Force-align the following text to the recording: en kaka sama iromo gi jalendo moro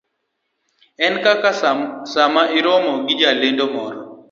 en 1.05 1.13
kaka 1.25 1.51
sama 2.13 2.41
iromo 2.57 2.93
gi 3.05 3.13
jalendo 3.21 3.65
moro 3.73 3.99